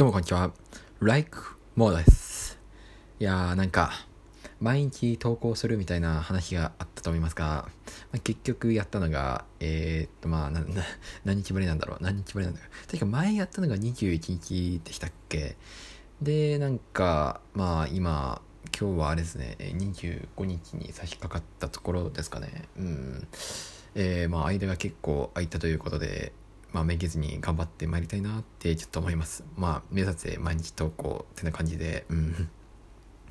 [0.00, 0.50] どうもこんにちは。
[1.00, 1.38] Like
[1.76, 2.58] モードです。
[3.18, 3.92] いやーなんか、
[4.58, 7.68] 毎日投稿するみたいな話があったと思いますが、
[8.10, 10.50] まあ、結局やったのが、えー、っとまあ、
[11.26, 12.02] 何日ぶりなんだろう？
[12.02, 12.86] 何日ぶりなんだろう？
[12.86, 15.58] 確か前やったのが21日でしたっけ？
[16.22, 18.40] で、なんか、まあ今、
[18.80, 22.70] 今日はあれですね、25日に差し掛かったところですかね。
[22.78, 23.28] うん。
[23.94, 26.32] えー、まあ間が結構空いたということで、
[26.72, 29.44] まあ、めげずに頑張ってまいりたいなってちょっと思います。
[29.56, 32.50] まあ、目指せ毎日投稿ってな感じで、うん。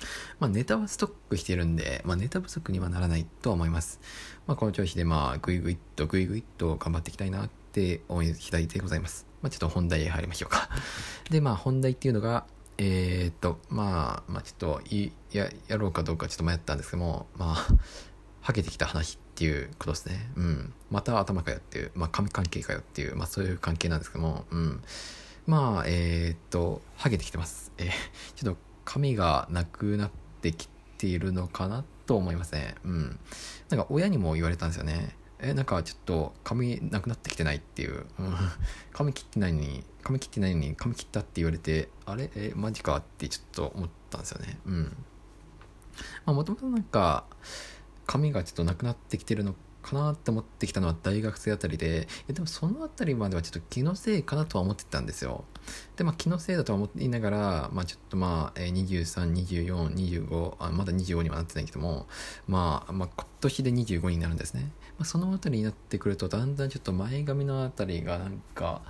[0.40, 4.00] まあ、ネタはストックしてるんで、まあ、ネタ不足にはならないとは思います。
[4.46, 9.26] まあ、この調子で、まあ、ぐいぐいっとぐいぐいっと頑張っていきたいなって思い次第でございます。
[9.42, 10.68] まあ、ちょっと本題へ入りましょうか。
[11.30, 12.46] で、まあ、本題っていうのが、
[12.78, 17.66] えー、っと、まあ、まあ、ちょっとい、や、やろうかどうかちょっと迷ったんですけども、まあ、
[18.46, 20.30] はけてきた話っていうことですね。
[20.36, 20.72] うん。
[20.88, 24.82] また頭かよっていう、まあ、神関係かよっていう、まあ、そういう関係なんですけども、うん。
[25.48, 27.72] まあ、えー、っと、ハゲてきてます。
[27.76, 27.90] えー、
[28.36, 30.10] ちょっと髪がなくなっ
[30.42, 32.76] てきているのかなと思いますね。
[32.84, 33.18] うん。
[33.68, 35.16] なんか親にも言われたんですよね。
[35.40, 38.06] え、なんかちょっと髪なくなってきてないっていう。
[38.20, 38.36] うん、
[38.92, 42.30] 髪切ってないのに、髪切ってないのに髪切ったって言われて、あれ？
[42.36, 44.60] え、マジかってちょっと思ったんですよね。
[44.66, 44.96] うん。
[46.24, 47.24] まあもともとなんか、
[48.06, 55.44] 髪がちょっとなくなってきてるのかなって思ってきたのは大学生あたりで、でもそのあたりまではちょっと気のせいかなとは思ってたんですよ。
[55.96, 62.06] で、まあ気のせいだとは思いながら、まあちょっとまあ23、24、25、あまだ25にはなってないけども、
[62.48, 64.72] まあ、まあ今年で25になるんですね。
[64.98, 68.82] まあ、そのあたりになってくると、だんだんちょっと前髪のあたりがなんか、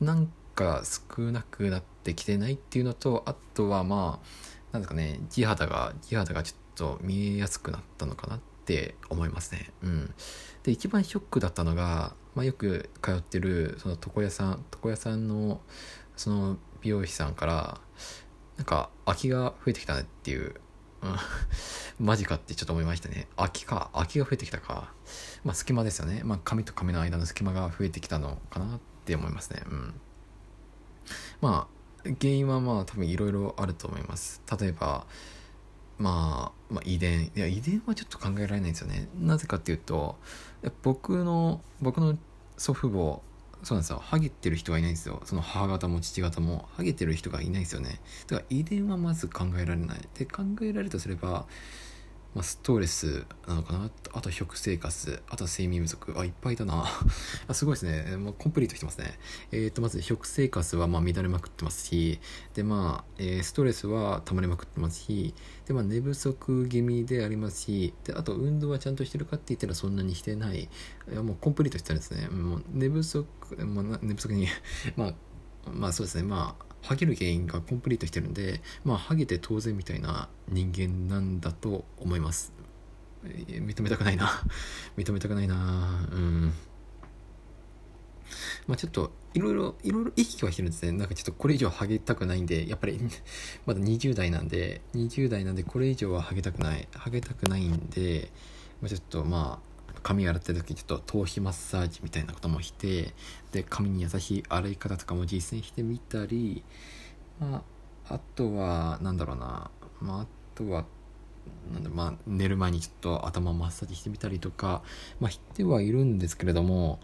[0.00, 9.70] なんか少なくなってきてないっていうのと、あとはまあ、なんですかね、地肌が、地肌がちょっと見えやすくなったのかなって思いますね。
[9.82, 10.14] うん。
[10.62, 15.60] で、一番ショックだったのが、まあ、よく通ってる、その床屋さん、床屋さんの、
[16.16, 17.80] その美容師さんから、
[18.56, 20.54] なんか、空きが増えてきたねっていう、
[21.02, 21.16] うん、
[22.04, 23.28] マジかってちょっと思いましたね。
[23.36, 24.92] 空きか、空きが増えてきたか。
[25.44, 26.22] まあ、隙間ですよね。
[26.24, 29.62] まあ、髪と髪の間の隙間が増えてきたのかなって思いますね。
[29.66, 30.00] うん。
[31.40, 31.82] まあ、
[32.20, 34.42] 原因はまあ多分いろいろあると思います。
[34.58, 35.06] 例えば、
[36.02, 37.30] まあ、まあ、遺伝。
[37.36, 39.08] いや、遺伝はちょっと考えられないんですよね。
[39.20, 40.16] なぜかっていうと、
[40.82, 42.18] 僕の、僕の
[42.58, 43.20] 祖父母、
[43.62, 44.00] そうなんですよ。
[44.02, 45.22] ハゲてる人がいないんですよ。
[45.24, 48.00] その母方も父方も、ハゲてる人がいないんですよね。
[48.26, 50.00] だから遺伝はまず考えられない。
[50.14, 51.46] で、考えられるとすれば、
[52.34, 53.90] まあ、ストレスなのかな？
[54.14, 55.22] あと食生活。
[55.28, 56.14] あとは睡眠不足。
[56.18, 56.84] あいっぱいだな。
[57.46, 59.18] あすごいですね、まあ、コンプリートしてますね。
[59.50, 62.20] えっ、ー、とまず食生活はまあ乱れまくってますし。
[62.54, 65.34] でまあ、えー、ストレスは溜まりまくってますし。
[65.66, 67.92] でまあ寝不足気味でありますし。
[68.04, 70.70] であと運動はちゃんとしてるかって言ったらそんなにしてない。
[71.10, 72.28] いやもうコンプリートしてたんですね。
[72.28, 73.26] もう寝不足、
[73.66, 74.46] まあ、寝不足に。
[74.96, 75.14] まあ
[75.70, 76.22] まあそうですね。
[76.22, 82.52] まあハゲる原因がコンプリートしてるんで、まあ、ハゲて当然みたいな人間なんだと思います。
[83.24, 84.42] 認めたくないな。
[84.96, 86.08] 認めたくないな。
[86.10, 86.52] うん。
[88.66, 90.92] まあちょっと、いろいろ、いろいろ意識はしてるんですね。
[90.92, 92.98] なんかちょっとこれ以上ハゲたくないんで、やっぱり
[93.66, 96.88] まだ20代なんで、20代なんでこれ以上はハゲたくない。
[96.94, 98.32] ハゲたくないんで、
[98.80, 99.71] まあ、ちょっとまあ、
[100.02, 103.14] 髪洗ってる時ちょっと頭皮マッサージみたいなこともして
[103.52, 106.64] で髪に優しい洗い方とかも実践してみたり
[107.40, 107.62] ま
[108.08, 109.70] ああとはなんだろうな。
[110.00, 110.84] まああとは
[111.72, 114.82] なんだまあ寝る前にちょっと頭マッサージしてみたりとか
[115.20, 117.00] まあしてはいるんですけれども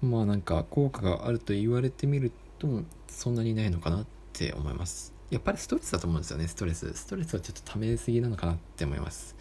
[0.00, 5.12] まあなんか効果があると言われてみるとそんなにないのかなって思います。
[5.30, 6.46] やっぱりストレスだと思うんですよね。
[6.46, 6.92] ストレス。
[6.92, 9.34] ストレスはちょっと溜めすぎなのかなって思います。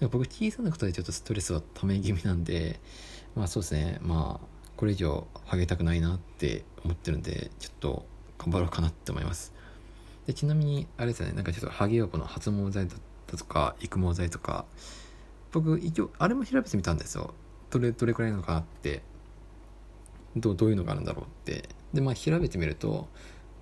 [0.00, 2.80] 僕小さなことでちょっとストレスはため気味なんで、
[3.34, 4.46] まあそうですね、まあ
[4.76, 8.06] これ以上ハゲたくないなって思ってるんで、ちょっと
[8.38, 9.52] 頑張ろうかなって思います。
[10.26, 14.64] で、ちなみに、あれですよね、なんかちょっとハゲ横の発毛剤だったとか、育毛剤とか、
[15.52, 17.34] 僕一応、あれも調べてみたんですよ。
[17.70, 19.02] どれ、どれくらいなのかなって、
[20.36, 21.68] どう、どういうのがあるんだろうって。
[21.92, 23.08] で、まあ調べてみると、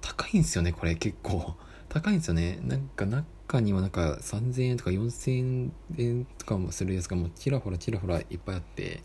[0.01, 1.57] 高いんですよね、これ結構。
[1.93, 2.59] 高いんですよね。
[2.63, 9.03] なんか中にはなんか3000円とか4000円とかもするやつがもうちらほらちらほらいっぱいあって、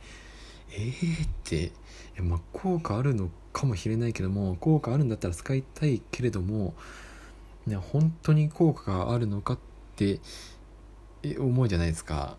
[0.71, 1.71] えーって、い
[2.15, 6.75] やまあ効果あるのかもしれないけども、効果あるんだったら使いたいけれども、
[7.67, 9.59] いや本当に効果があるのかっ
[9.97, 10.21] て
[11.37, 12.37] 思うじゃないですか。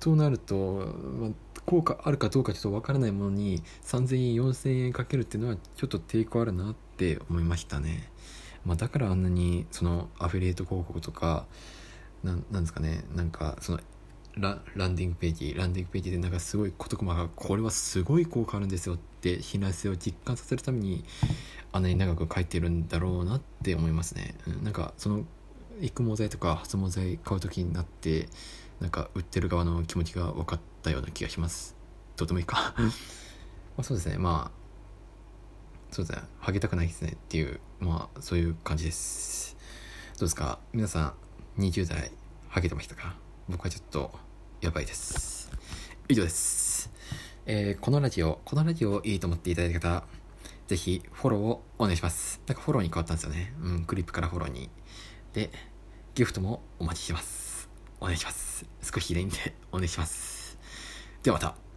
[0.00, 0.90] となると、
[1.20, 1.30] まあ、
[1.66, 8.10] 効果あるかどうかちょっとわからないものに3000円4000円かけるっていうのはちょっと抵抗あるなって思いましたね。
[8.64, 11.46] まあ、だからあんなにそのアフィリエイト広告とか
[12.22, 13.80] なんなんですかねなんかその
[14.34, 21.04] ラランディングページランディングページでなんかすごい事細かくこれはすごい効果あるんですよっって信頼性を実感させるために
[21.70, 25.24] あんなに長く書いてるんだろうなって思いますね、うん、なんかその
[25.80, 28.28] 育毛剤とか発毛剤買う時になって
[28.80, 31.76] なんか売ってる側の気持ちが分かったような気がします。
[32.16, 32.74] とてもいいか。
[32.76, 32.90] ま
[33.78, 34.18] あそうですね。
[34.18, 34.61] まあ
[35.92, 39.56] そうですねハゲたくないですねっていうまあそういう感じです。
[40.14, 40.58] どうですか？
[40.72, 41.14] 皆さ
[41.58, 42.10] ん20代
[42.48, 43.14] ハゲてましたか？
[43.48, 44.10] 僕はちょっと
[44.62, 45.50] やばいです。
[46.08, 46.90] 以上です。
[47.44, 50.04] えー、このラジオこのラジオいいと思っていただいた方
[50.66, 52.40] ぜひフォローをお願いします。
[52.46, 53.52] なんかフォローに変わったんですよね。
[53.60, 54.70] うんクリップからフォローに。
[55.34, 55.50] で
[56.14, 57.68] ギフトもお待ちしてます。
[58.00, 58.64] お願いします。
[58.82, 59.36] 少しでいいんで
[59.72, 60.58] お願いします。
[61.22, 61.71] ではまた。